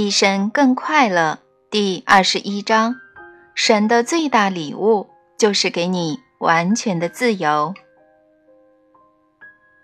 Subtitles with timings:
[0.00, 1.40] 比神更快乐。
[1.70, 2.96] 第二十一章，
[3.54, 7.74] 神的最大礼物就是给你完全的自由。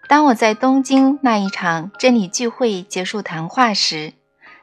[0.09, 4.15] 当我在东京那一场真理聚会结束谈话时，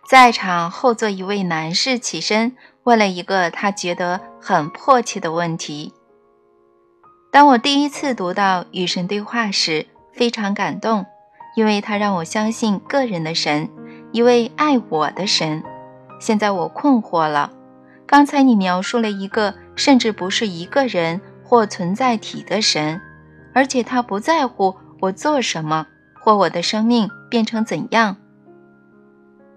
[0.10, 5.94] 在场后座一位男士起身问了一个他觉得很迫切的问题。
[7.32, 11.06] 当我第一次读到与神对话时，非常感动，
[11.56, 13.70] 因为他让我相信个人的神，
[14.14, 15.62] 一位爱我的神。
[16.20, 17.52] 现在我困惑了，
[18.06, 23.02] 刚才你描述了一个甚至不是一个人或存在体的神，
[23.54, 25.88] 而且他不在乎我做什么
[26.22, 28.16] 或我的生命变成怎样。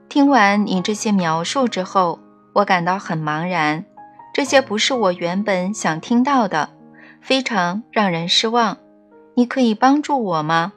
[0.09, 2.19] 听完你这些描述之后，
[2.55, 3.85] 我感到很茫然，
[4.33, 6.71] 这些不是我原本想听到的，
[7.21, 8.79] 非常让人失望。
[9.35, 10.73] 你可以帮助我吗？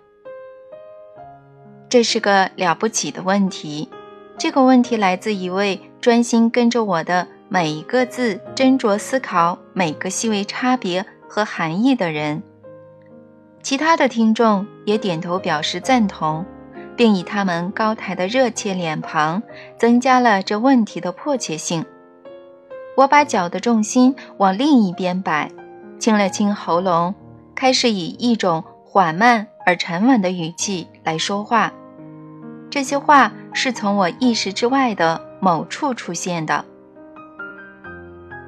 [1.90, 3.90] 这是个了不起的问题。
[4.38, 12.44] 这个问题来自一位专心跟着我的每一个字斟酌思考每个细微差别和含义的人。
[13.62, 16.46] 其他的听众也点头表示赞同，
[16.96, 19.42] 并以他们高抬的热切脸庞
[19.78, 21.84] 增加了这问题的迫切性。
[22.96, 25.52] 我把脚的重心往另一边摆，
[26.00, 27.16] 清了清喉咙，
[27.56, 31.74] 开始以一种缓慢而沉稳的语气来说话。
[32.70, 36.64] 这些话是从我意识之外的某处出现的。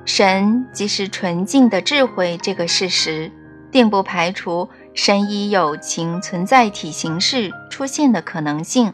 [0.05, 3.31] 神即是纯净的智慧，这个事实
[3.71, 8.93] 并不排除神以有情存在体形式出现的可能性。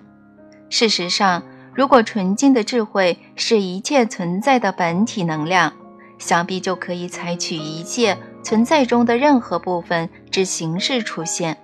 [0.69, 5.73] 事实上，如果纯净的智慧是一切存在的本体能量，
[6.17, 11.57] 想必就可以采取一切存在中的任何部分之形式出现。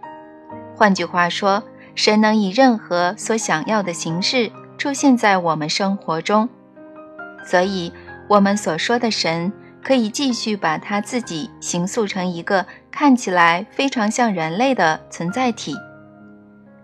[0.75, 1.64] 换句话说。
[1.96, 6.50] 神能以任何所想要的形式出现在我们生活中，
[7.46, 7.94] 所以，
[8.28, 15.76] 我们所说的神可以继续把他自己形塑成一个看起来非常像人类的存在体。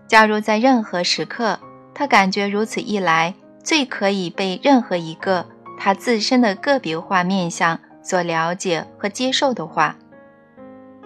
[0.06, 1.58] 假如在任何时刻，
[1.94, 5.46] 他感觉如此一来最可以被任何一个
[5.78, 9.96] 他自身的个别化面相所了解和接受的话，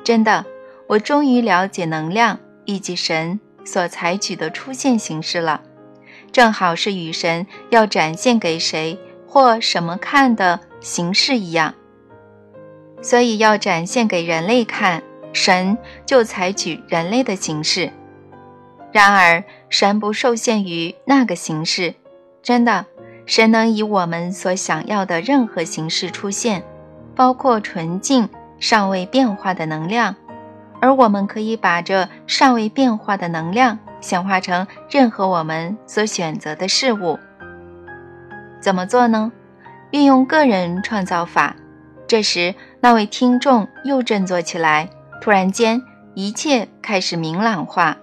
[0.05, 0.45] 真的，
[0.89, 3.41] 我终于了解能量以及神。
[3.65, 5.63] 所采取的出现形式了，
[6.33, 11.75] 正好是与神要展现给谁或什么看的形式一样。
[13.03, 15.03] 所以要展现给人类看，
[15.33, 15.77] 神
[16.07, 17.91] 就采取人类的形式。
[18.93, 21.95] 然而，神不受限于那个形式，
[22.43, 22.87] 真的，
[23.27, 26.63] 神能以我们所想要的任何形式出现，
[27.15, 28.29] 包括纯净、
[28.61, 30.15] 尚未变化的能量。
[30.85, 37.19] 而我们可以把这尚未变化的能量显化成任何我们所选择的事物。
[38.61, 39.33] 怎么做呢？
[39.93, 41.57] 运用个人创造法。
[42.07, 44.91] 这时，那位听众又振作起来，
[45.23, 45.81] 突然间，
[46.13, 47.97] 一切开始明朗化。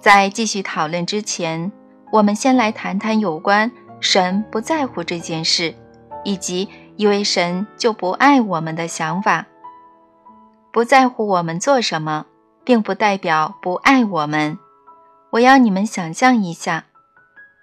[0.00, 1.70] 在继续讨论之前，
[2.12, 3.70] 我们先来谈谈有关
[4.00, 5.74] 神不在乎这件事，
[6.24, 9.44] 以及以为神就不爱我们的想法。
[10.72, 12.24] 不在乎我们做什么，
[12.64, 14.58] 并不代表不爱我们。
[15.32, 16.86] 我要你们想象一下，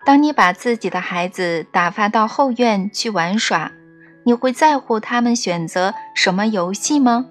[0.05, 3.71] 当你把自己的孩子打发到后院去玩耍，
[4.25, 7.25] 你会在乎他们选择什么游戏吗？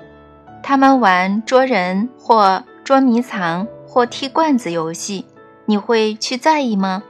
[0.64, 5.26] 他们玩捉人或捉迷藏或踢罐子游戏，
[5.66, 7.04] 你会去在意吗？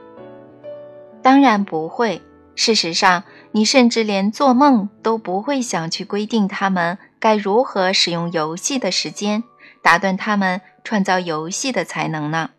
[1.23, 2.21] 当然不会。
[2.55, 6.99] 事实上，你甚至连做梦都不会想去规定他们。
[7.19, 9.43] 该如何使用游戏的时间
[9.83, 12.51] 打断他们创造游戏的才能呢？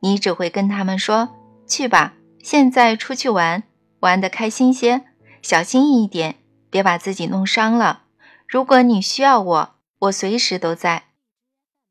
[0.00, 1.30] 你只会跟他们说
[1.66, 3.64] ：“去吧，现在出去玩，
[4.00, 5.02] 玩得开心些，
[5.42, 6.36] 小心一点，
[6.70, 8.02] 别把自己弄伤了。
[8.46, 11.04] 如果你需要我，我随时都在。”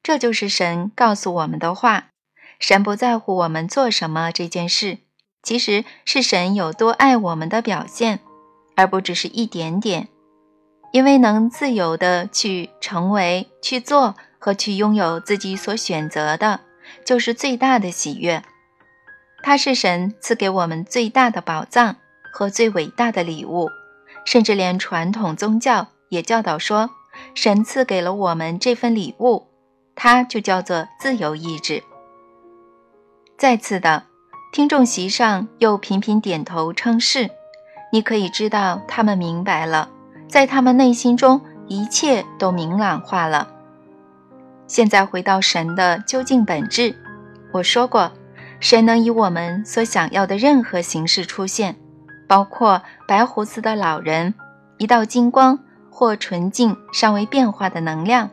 [0.01, 2.09] 这就是神告诉我们的话。
[2.57, 4.99] 神不在乎我们做什么这件事，
[5.43, 8.19] 其实是神有多爱我们的表现，
[8.75, 10.07] 而不只是一点点。
[10.95, 16.61] 因为能自由的去成为、去做和去拥有自己所选择的，
[17.03, 18.41] 就是最大的喜悦。
[19.43, 21.97] 它是神赐给我们最大的宝藏
[22.31, 23.69] 和最伟大的礼物。
[24.23, 26.89] 甚至连传统宗教也教导说，
[27.33, 29.47] 神赐给了我们这份礼物，
[29.97, 31.83] 它就叫做自由意志。
[33.37, 34.03] 再次的，
[34.53, 37.29] 听众席上又频频点头称是。
[37.91, 39.89] 你可以知道，他们明白了。
[40.27, 43.47] 在他们内心中，一切都明朗化了。
[44.67, 46.95] 现在回到神的究竟本质，
[47.51, 48.11] 我说过，
[48.59, 51.75] 神能以我们所想要的任何形式出现，
[52.27, 54.33] 包括白胡子的老人、
[54.77, 55.59] 一道金光
[55.91, 58.31] 或纯净尚未变化的能量，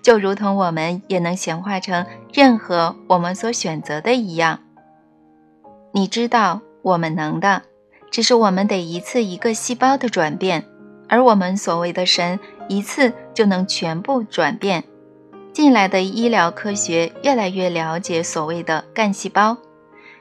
[0.00, 4.60] 就如同我们也能显化成任何我们所选择的一样。
[5.92, 7.62] 你知道，我们能的，
[8.10, 10.64] 只是我们得一次一个细胞的转变，
[11.08, 14.84] 而我们所谓的神，一次就能全部转变。
[15.52, 19.56] 近来的医疗科学越来越了解所谓的干细胞。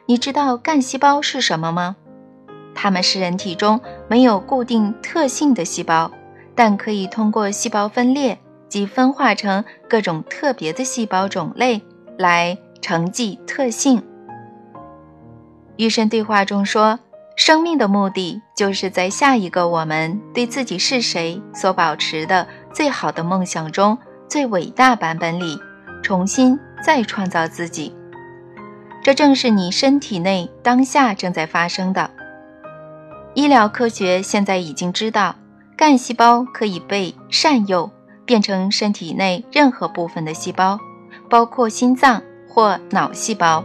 [0.06, 1.96] 你知道干细胞是什么吗？
[2.76, 6.12] 它们是人体中没有固定特性的细胞，
[6.54, 8.38] 但可以通过细胞分裂
[8.68, 11.82] 及分化成各种特别的细胞种类
[12.18, 14.04] 来承继特性。
[15.78, 17.00] 与神对话中说，
[17.36, 23.98] 生命的目的就是在下一个我们对自己是谁所保持的最好的梦想中。
[24.30, 25.60] 最伟大版本里，
[26.02, 27.94] 重新再创造自己，
[29.04, 32.10] 这正是你身体内当下正在发生的。
[33.36, 35.36] 医疗科学现在已经知道，
[35.78, 37.92] 干细胞可以被善诱
[38.26, 40.80] 变成身体内任何部分的细胞，
[41.30, 43.64] 包括心脏或脑细胞。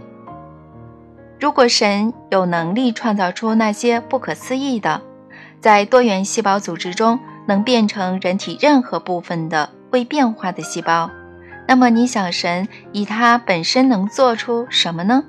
[1.40, 5.00] 如果神有能力创造出那些不可思议的，
[5.60, 9.70] 在多元细胞组织中能变成人体任何部分的。
[9.90, 11.10] 未变化的细胞，
[11.66, 15.24] 那么你想神以它本身能做出什么呢？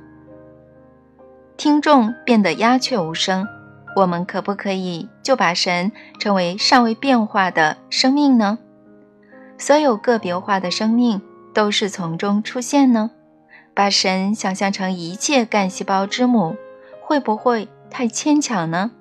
[1.56, 3.48] 听众变得鸦雀无声。
[3.96, 8.60] 我们可不可以就把神称为尚未变化的生命呢？
[9.58, 11.22] 所有个别化的生命
[11.54, 13.12] 都是从中出现呢？
[13.80, 16.58] 把神想象成一切干细胞之母，
[17.00, 18.92] 会不会太牵强呢？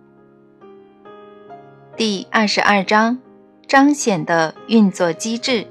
[1.96, 3.18] 第二十二章。
[3.66, 5.66] 彰显的运作机制。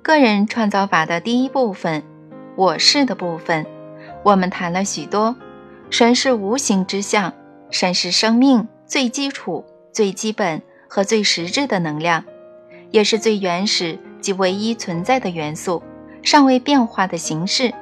[0.00, 2.02] 个人创造法的第一部分，
[2.56, 3.66] 我是的部分，
[4.22, 5.36] 我们谈了许多。
[5.90, 7.34] 神是无形之相，
[7.70, 12.24] 神是生命最基础、最基本和最实质的能量，
[12.90, 15.82] 也是最原始及唯一存在的元素，
[16.26, 17.72] 尚未变化的形式。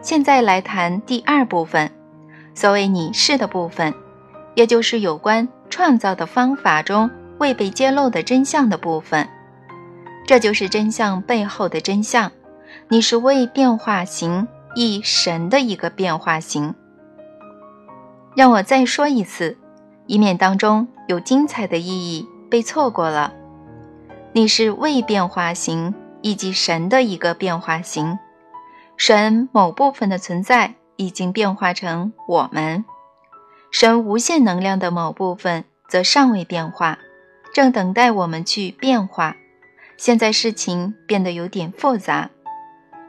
[0.00, 1.90] 现在来谈第二部分，
[2.54, 3.92] 所谓你是的部分，
[4.54, 5.48] 也就是有关。
[5.68, 9.26] 创造的方法中未被揭露的真相的部分，
[10.24, 12.30] 这就是真相背后的真相。
[12.88, 14.46] 你是未变化型
[14.76, 16.74] 一神的一个变化型。
[18.36, 19.56] 让我再说一次，
[20.06, 23.32] 以免当中有精彩的意义被错过了。
[24.32, 28.18] 你是未变化型以及神的一个变化型。
[28.96, 32.84] 神某部分的存在已经变化成我们。
[33.70, 36.98] 神无限能量的某部分则尚未变化，
[37.54, 39.36] 正等待我们去变化。
[39.96, 42.30] 现在事情变得有点复杂，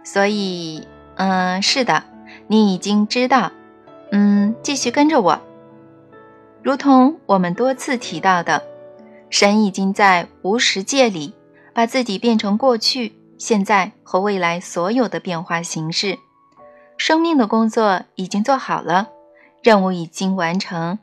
[0.04, 2.04] 所以，嗯，是的，
[2.48, 3.51] 你已经知道。
[4.12, 5.42] 嗯，继续跟着我。
[6.62, 8.63] 如同我们多次提到的，
[9.30, 11.33] 神已经在无时界里
[11.74, 16.20] 把自己变成过去、现在和未来所有的变化形式。
[16.98, 19.10] 生命的工作已经做好了。
[19.64, 21.00] 任务已经完成，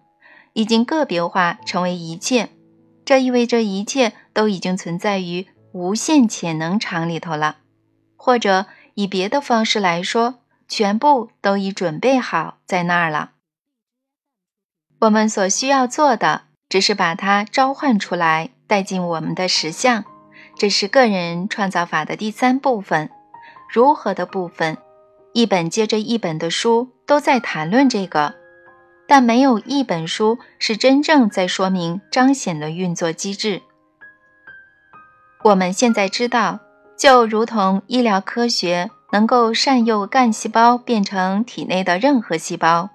[0.52, 2.50] 已经个别化成为一切，
[3.04, 7.56] 这意味着一切都已经存在于无限潜能场里头了，
[8.16, 10.34] 或者以别的方式来说，
[10.68, 13.30] 全部都已准备好在那儿了。
[15.00, 20.04] 我们所需要做的，只是把它召唤出来，带进我们的实相。
[20.60, 23.08] 这是个人创造法的第三部分，
[23.72, 24.76] 如何的部分？
[25.32, 28.34] 一本接着一本的书都在谈论这个。
[29.08, 33.62] 但没有一本书是真正在说明彰显的运作机制。
[35.44, 36.60] 我们现在知道，
[36.94, 42.90] 就如同医疗科学能够善诱干细胞变成体内的任何细胞，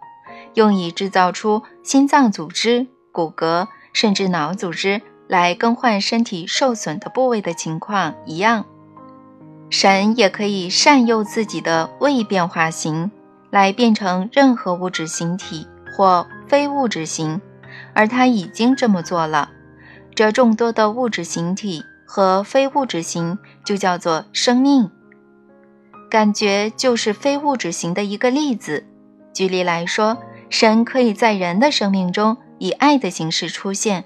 [0.54, 8.66] 用以制造出心脏组织、骨骼甚至脑组织来更换身体受损的部位的情况一样，
[9.70, 13.12] 神也可以善诱自己的未变化形
[13.50, 15.68] 来变成任何物质形体。
[15.96, 17.40] 或非物质形，
[17.94, 19.50] 而他已经这么做了。
[20.14, 24.92] 这众多的物质形体和非物质形就叫做生命。
[26.10, 28.86] 感觉就是非物质形的一个例子。
[29.34, 30.18] 举例来说，
[30.50, 34.04] 神可以在人的生命中以爱的形式出现，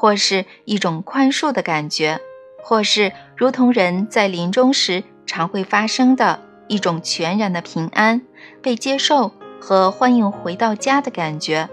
[0.00, 2.20] 或是一种宽恕的感觉，
[2.62, 8.22] 或是如同人在临终时常会发生的一种全然的平安，
[8.62, 9.32] 被接受。
[9.60, 11.68] 和欢迎回到家的感觉，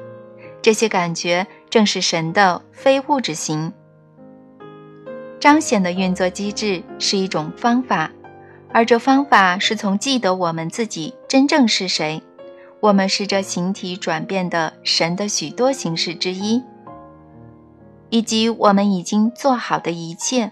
[0.60, 3.72] 这些感觉正是神的非物质型
[5.40, 8.12] 彰显的运作机制，是一种方法，
[8.74, 12.24] 而这方法是从记得我们自己真正是谁，
[12.80, 16.64] 我们是这形体转变的神的许多形式之一，
[18.10, 20.52] 以及我们已经做好的一切，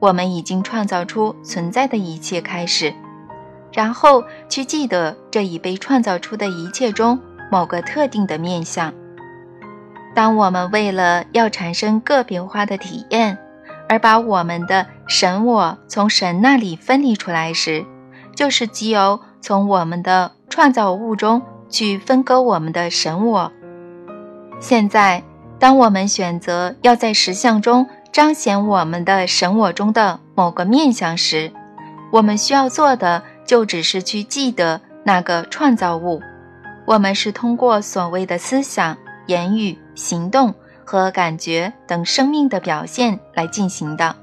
[0.00, 2.94] 我们已经创造出存在的一切开始，
[3.72, 7.18] 然后去记得这已被创造出的一切中
[7.50, 8.92] 某个特定的面相。
[10.14, 13.38] 当我们为了要产生个别化的体验，
[13.88, 17.86] 而把我们的神我从神那里分离出来时，
[18.34, 23.52] 就是即由从我们的创造物中去分割我们的神我。
[24.60, 25.22] 现在，
[25.58, 31.52] 当我们选择要在实相中彰显我们的神我中的某个面相时，
[32.12, 36.22] 我们需要做的就只是去记得那个创造物。
[36.86, 38.96] 我们是通过所谓的思想。
[39.28, 40.54] 言语、行动
[40.86, 44.16] 和感觉等生命的表现来进行的。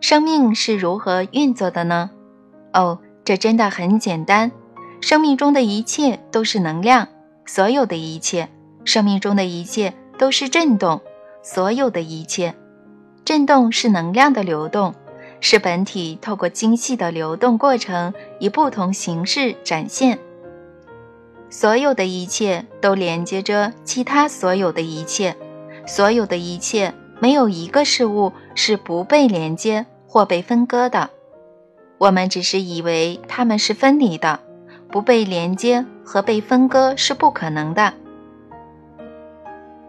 [0.00, 2.10] 生命是如何运作的呢？
[2.72, 4.52] 哦，这真的很简单。
[5.00, 7.08] 生命中的一切都是能量，
[7.46, 8.46] 所有的一切；
[8.84, 11.00] 生命中的一切都是振动，
[11.42, 12.54] 所有的一切。
[13.24, 14.94] 振动是能量的流动，
[15.40, 20.18] 是本体透过精细的流动过程，以不同形式展现。
[21.48, 25.36] 所有的一切都连接着其他所有的一切，
[25.86, 31.10] 所有的一切没有一个事物是不被连接或被分割的。
[31.98, 34.40] 我们只是以为它们是分离的，
[34.90, 37.94] 不被连接和被分割是不可能的。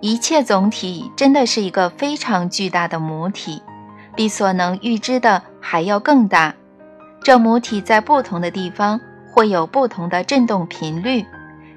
[0.03, 3.62] 一切总体真的是一个非常巨大的母体，
[4.17, 6.53] 比所能预知的还要更大。
[7.24, 9.00] 这母体在不同的地方
[9.31, 11.25] 会有不同的振动频率。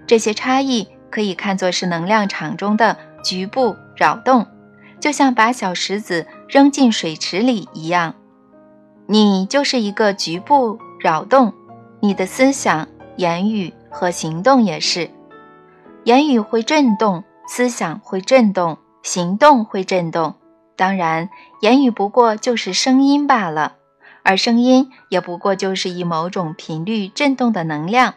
[0.09, 4.45] 这些差异可以看作是能量场中的局部扰动，
[4.99, 8.17] 就像把小石子扔进水池里一样。
[9.07, 11.53] 你就是一个局部扰动，
[12.01, 15.09] 你的思想、言语和行动也是。
[16.03, 20.35] 言语会震动，思想会震动，行动会震动。
[20.77, 23.77] 当然，言语不过就是声音罢了，
[24.23, 28.15] 而声音也不过就是以某种频率震动的能量。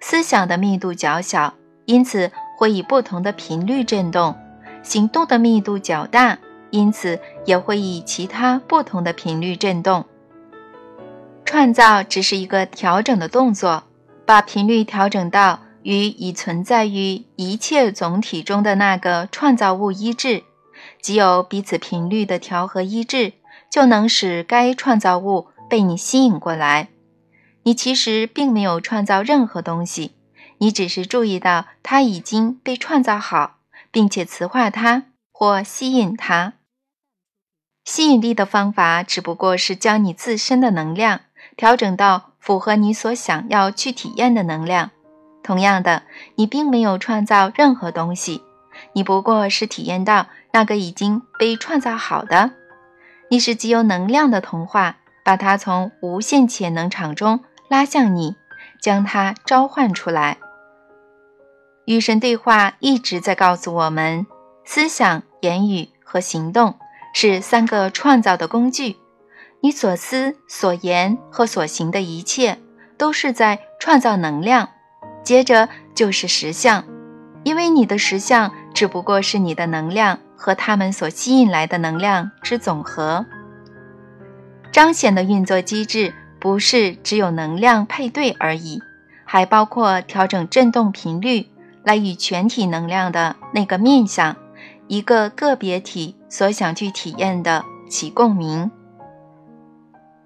[0.00, 4.34] 思想的密度较小，因此会以不同的频率震动；
[4.82, 6.38] 行动的密度较大，
[6.70, 10.04] 因此也会以其他不同的频率震动。
[11.44, 13.82] 创造只是一个调整的动作，
[14.24, 20.42] 把频率调整到与已存在于一切总体中的那个创造物一致。
[21.00, 23.34] 只有彼此频率的调和一致，
[23.70, 26.88] 就能使该创造物被你吸引过来。
[27.62, 30.16] 你其实并没有创造任何东西，
[30.58, 33.58] 你只是注意到它已经被创造好，
[33.92, 36.54] 并且磁化它或吸引它。
[37.84, 41.20] 吸引力的方法只不过是将你自身的能量
[41.56, 44.90] 调整到符合你所想要去体验的能量。
[45.46, 46.02] 同样的，
[46.34, 48.42] 你并没有创造任何东西，
[48.94, 52.50] 你不过是体验到那个已经被创造好的。
[53.30, 57.40] 你是极有能量的童话，把它从无限潜能场中。
[57.68, 58.36] 拉向你，
[58.80, 60.38] 将它召唤出来。
[61.84, 64.26] 与神对话一直在告诉我们：
[64.64, 66.74] 思想、言语和行动
[67.12, 68.96] 是三个创造的工具。
[69.62, 72.58] 你所思、所言和所行的一切，
[72.96, 74.68] 都是在创造能量。
[75.26, 76.84] 接着就是实相，
[77.42, 83.26] 因为你的实相只不过是你的能量和他们所吸引来的能量之总和。
[84.70, 86.14] 彰显的运作机制。
[86.38, 88.80] 不是只有能量配对而已，
[89.24, 91.48] 还包括调整振动频率，
[91.82, 94.36] 来与全体能量的那个面相，
[94.86, 98.70] 一个个别体所想去体验的起共鸣。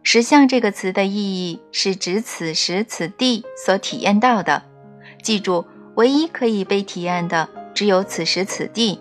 [0.03, 4.65] 实相这个词的意义是指此时此地所体验到的。
[5.23, 9.01] 记住，唯一可以被体验的只有此时此地。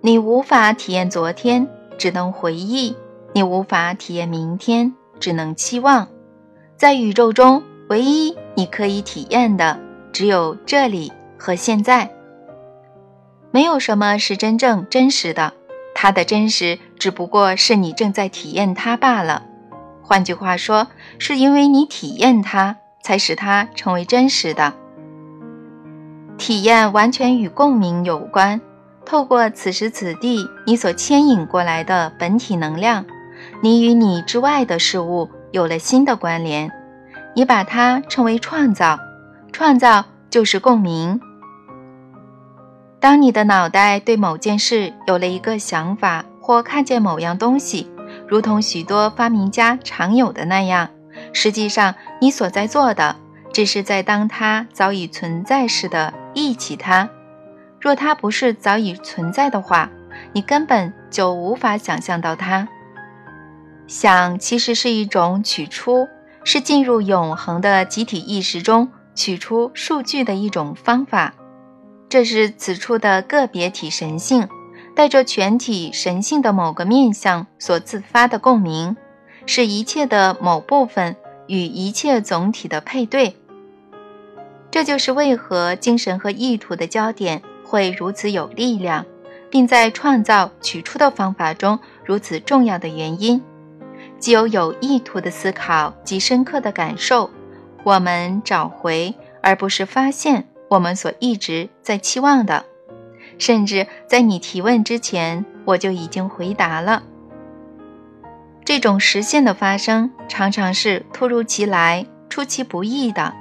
[0.00, 2.94] 你无法体验昨天，只能回忆；
[3.32, 4.94] 你无法体验明天。
[5.18, 6.08] 只能期望，
[6.76, 9.80] 在宇宙中，唯一你可以体验的
[10.12, 12.10] 只有这里和现在。
[13.50, 15.54] 没有什么是真正真实的，
[15.94, 19.46] 它的真实只不过是你正在体验它罢了。
[20.02, 24.74] 换句话说，是因为你体验它，才使它成为真实的。
[26.38, 28.60] 体验完全与共鸣有关，
[29.04, 33.04] 透过此时此地你所牵引过来的本体能量。
[33.62, 36.70] 你与你之外的事物有了新的关联，
[37.34, 38.98] 你把它称为创造，
[39.52, 41.20] 创造就是共鸣。
[43.00, 47.90] 当你的脑袋对某件事有了一个想法，或看见某样东西，
[48.26, 50.90] 如同许多发明家常有的那样，
[51.32, 53.16] 实际上你所在做的，
[53.52, 57.08] 只是在当它早已存在时的忆起它。
[57.80, 59.90] 若它不是早已存在的话，
[60.32, 62.68] 你根本就无法想象到它。
[63.86, 66.08] 想其实是一种取出，
[66.44, 71.34] 是进入永恒的集体意识中取出数据的一种方法。
[72.08, 74.48] 这是此处的个别体神性
[74.94, 78.96] 带着全体神性的某个面相所自发的共鸣，
[79.44, 81.16] 是一切的某部分
[81.46, 83.36] 与一切总体的配对。
[84.76, 89.06] 这就是为何精神和意图的焦点会如此有力量，
[89.50, 93.42] 并在创造取出的方法中如此重要的原因。
[94.18, 97.30] 既有有意图的思考及深刻的感受，
[97.84, 102.66] 我们找回而不是发现我们所一直在期望的。
[103.38, 107.02] 甚至在你提问之前，我就已经回答了。
[108.62, 113.32] 这种实现的发生常常是突如其来、出其不意的。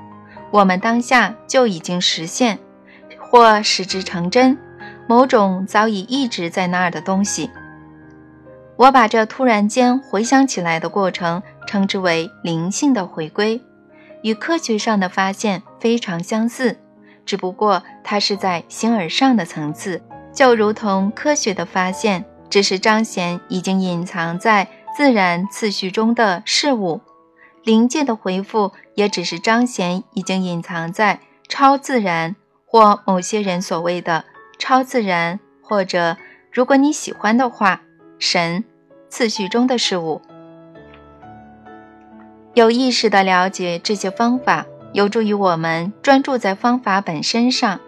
[0.51, 2.59] 我们当下就已经实现，
[3.19, 4.57] 或使之成真，
[5.07, 7.49] 某种早已一直在那儿的东西。
[8.77, 13.61] 我把这突然间回想起来的过程称之为灵性的回归，
[14.21, 16.77] 与科学上的发现非常相似，
[17.25, 20.01] 只不过它是在形而上的层次，
[20.33, 27.01] 就如同科学的发现只是彰显已经隐藏在自然次序中的事物，
[27.65, 31.19] 灵界的回复也只是彰显已经隐藏在
[31.49, 34.23] 超自然或某些人所谓的
[34.57, 36.15] 超自然，或者
[36.53, 37.81] 如果你喜欢的话。
[38.17, 38.63] 神
[39.09, 40.21] 次序中的事物，
[42.53, 47.81] 有意识的了解这些方法，有助于我们专注在方法本身上。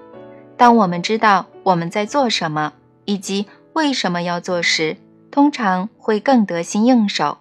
[0.57, 2.73] 当我们知道我们在做什么
[3.05, 4.97] 以及为什么要做时，
[5.31, 7.37] 通常会更得心应手。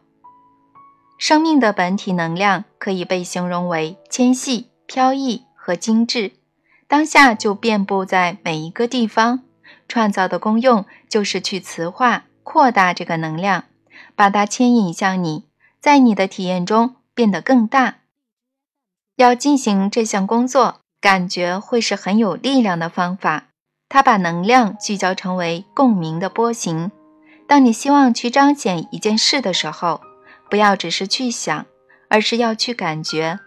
[1.19, 6.33] 生命的本体能量可以被形容为纤细、飘逸和精致，
[6.87, 9.41] 当下就遍布在每一个地方。
[9.89, 12.25] 创造的功用就是去磁化。
[12.43, 13.65] 扩大这个能量，
[14.15, 15.47] 把它牵引向你，
[15.81, 17.97] 在你的体验中变得更大。
[19.17, 23.49] 要进行这项工作，感觉会是很有力量的方法。
[23.89, 26.93] 它把能量聚焦成为共鸣的波形。
[27.49, 30.01] 当你希望去彰显一件事的时候，
[30.49, 31.67] 不要只是去想，
[32.09, 33.41] 而是要去感觉，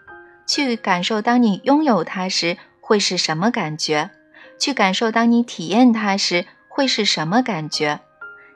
[0.46, 1.22] 去感受。
[1.22, 4.10] 当你拥有它时会是什么感觉？
[4.58, 8.00] 去感受当你体验它时会是什么感觉？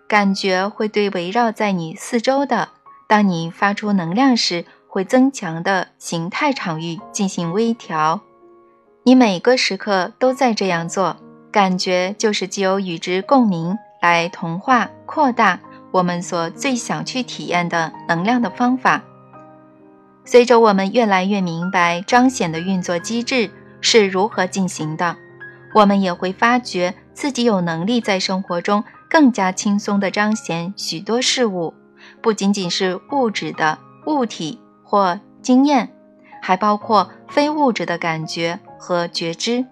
[0.07, 2.69] 感觉会对围绕在你四周的，
[3.09, 8.21] 当你发出能量时会增强的形态场域进行微调。
[9.05, 11.17] 你每个时刻都在这样做，
[11.51, 15.59] 感觉就是既有与之共鸣来同化、扩大
[15.95, 19.05] 我们所最想去体验的能量的方法。
[20.25, 23.49] 随着我们越来越明白彰显的运作机制
[23.81, 25.17] 是如何进行的，
[25.73, 28.83] 我们也会发觉自己有能力在生活中。
[29.09, 31.73] 更加轻松地彰显许多事物，
[32.21, 35.95] 不仅仅是物质的物体或经验，
[36.43, 39.65] 还包括非物质的感觉和觉知。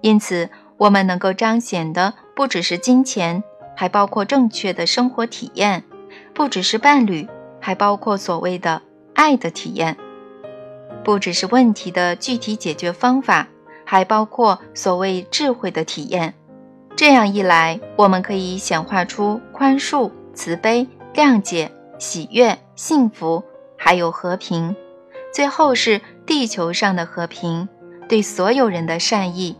[0.00, 3.42] 因此，我们能够彰显的不只是金钱，
[3.76, 5.82] 还包括正确的生活体验；
[6.34, 7.28] 不只是伴侣，
[7.60, 8.82] 还包括所谓的
[9.14, 9.94] 爱的体验；
[11.04, 13.46] 不只是问题的具体解决方法，
[13.84, 16.34] 还包括所谓智慧的体验。
[16.96, 23.44] 这样一来，我们可以显化出宽恕、慈悲、谅解、喜悦、幸福，
[23.76, 24.74] 还有和平。
[25.32, 27.68] 最后是地球上的和平，
[28.08, 29.54] 对所有人的善意